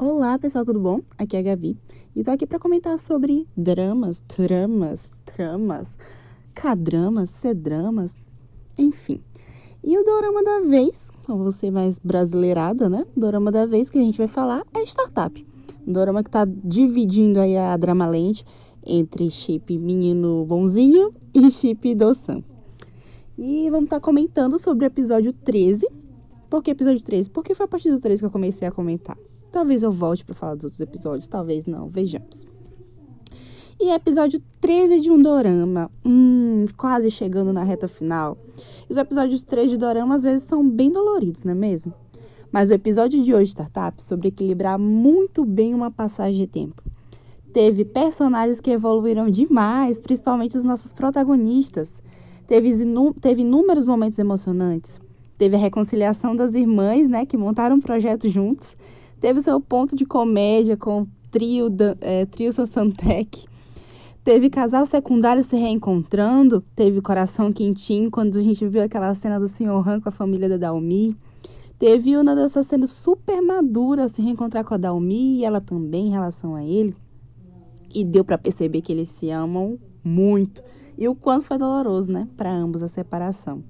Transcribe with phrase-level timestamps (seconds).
[0.00, 1.00] Olá, pessoal, tudo bom?
[1.18, 1.76] Aqui é a Gabi
[2.14, 5.98] e tô aqui para comentar sobre dramas, tramas, tramas,
[6.54, 8.16] K-dramas, C-dramas,
[8.78, 9.20] enfim.
[9.82, 13.04] E o dorama da vez, como você mais brasileirada, né?
[13.16, 15.44] O dorama da vez que a gente vai falar é Startup.
[15.84, 18.44] Um dorama que tá dividindo aí a drama lente
[18.86, 22.44] entre chip menino bonzinho e chip doçan.
[23.36, 25.88] E vamos estar tá comentando sobre o episódio 13.
[26.48, 27.30] Por que episódio 13?
[27.30, 29.18] Porque foi a partir do 13 que eu comecei a comentar.
[29.50, 31.88] Talvez eu volte para falar dos outros episódios, talvez não.
[31.88, 32.46] Vejamos.
[33.80, 35.90] E episódio 13 de um dorama.
[36.04, 38.36] Hum, quase chegando na reta final.
[38.88, 41.94] Os episódios 3 de dorama às vezes são bem doloridos, não é mesmo?
[42.50, 46.82] Mas o episódio de hoje, Startup, sobre equilibrar muito bem uma passagem de tempo.
[47.52, 52.02] Teve personagens que evoluíram demais, principalmente os nossos protagonistas.
[52.46, 52.70] Teve,
[53.20, 55.00] teve inúmeros momentos emocionantes.
[55.36, 58.76] Teve a reconciliação das irmãs, né, que montaram um projeto juntos.
[59.20, 61.68] Teve seu ponto de comédia com o trio,
[62.00, 63.46] é, trio Sassantec.
[64.22, 66.62] Teve casal secundário se reencontrando.
[66.74, 69.88] Teve coração quentinho quando a gente viu aquela cena do Sr.
[69.88, 71.16] Han com a família da Dalmi.
[71.78, 76.10] Teve uma dessas sendo super madura se reencontrar com a Dalmi e ela também em
[76.10, 76.94] relação a ele.
[77.94, 80.62] E deu para perceber que eles se amam muito.
[80.96, 83.62] E o quanto foi doloroso, né, para ambos a separação.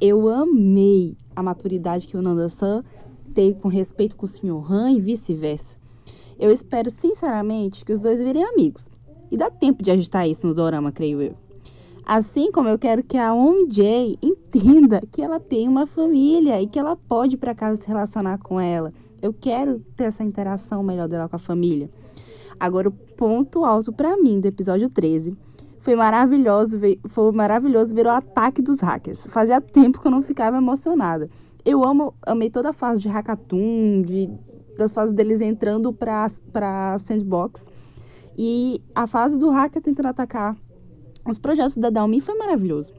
[0.00, 2.84] Eu amei a maturidade que o Nanda-san
[3.32, 4.72] teve com respeito com o Sr.
[4.72, 5.76] Han e vice-versa.
[6.38, 8.90] Eu espero sinceramente que os dois virem amigos.
[9.30, 11.34] E dá tempo de agitar isso no dorama, creio eu.
[12.04, 16.66] Assim como eu quero que a Om Jae entenda que ela tem uma família e
[16.66, 18.92] que ela pode para casa se relacionar com ela.
[19.22, 21.88] Eu quero ter essa interação melhor dela com a família.
[22.60, 25.34] Agora o ponto alto para mim do episódio 13
[25.78, 26.78] foi maravilhoso,
[27.08, 29.26] foi maravilhoso ver o ataque dos hackers.
[29.26, 31.30] Fazia tempo que eu não ficava emocionada.
[31.64, 34.30] Eu amo, amei toda a fase de hackathon, de,
[34.76, 37.70] das fases deles entrando para para sandbox.
[38.36, 40.56] E a fase do hacker tentando atacar
[41.26, 42.92] os projetos da Dalmi foi maravilhoso.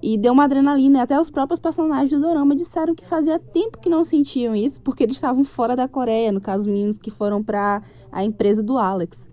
[0.00, 3.78] E deu uma adrenalina, e até os próprios personagens do Dorama disseram que fazia tempo
[3.78, 7.42] que não sentiam isso, porque eles estavam fora da Coreia, no caso, meninos que foram
[7.42, 7.82] para
[8.12, 9.28] a empresa do Alex.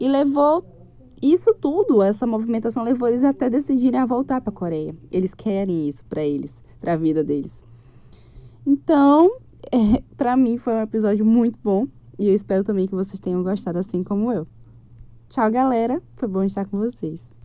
[0.00, 0.64] E levou
[1.22, 4.96] isso tudo, essa movimentação levou eles até decidirem a voltar para a Coreia.
[5.12, 7.69] Eles querem isso para eles, para a vida deles.
[8.70, 9.40] Então,
[9.72, 11.88] é, para mim foi um episódio muito bom
[12.18, 14.46] e eu espero também que vocês tenham gostado assim como eu.
[15.28, 16.00] Tchau, galera.
[16.16, 17.29] Foi bom estar com vocês.